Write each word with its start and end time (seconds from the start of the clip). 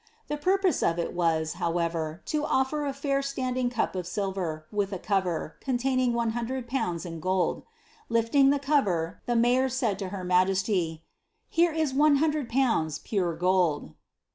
The 0.29 0.37
purpose 0.37 0.81
of 0.81 0.97
it 0.97 1.13
was, 1.13 1.53
however, 1.61 2.23
to 2.25 2.43
offer 2.43 2.85
a 2.87 2.91
fair 2.91 3.19
itanding 3.21 3.69
cup 3.69 3.95
of 3.95 4.07
silver, 4.07 4.65
with 4.71 4.91
a 4.91 4.97
cover, 4.97 5.57
containing 5.59 6.13
100/. 6.13 7.05
in 7.05 7.19
gold. 7.19 7.61
Lifting 8.09 8.49
the 8.49 8.57
cover, 8.57 9.21
the 9.27 9.35
mayor 9.35 9.69
said 9.69 9.99
to 9.99 10.09
her 10.09 10.23
majesty, 10.23 11.03
^^ 11.05 11.07
Here 11.49 11.71
is 11.71 11.93
one 11.93 12.15
hundred 12.15 12.49
pounds, 12.49 12.97
pare 12.97 13.33
gold." 13.33 13.93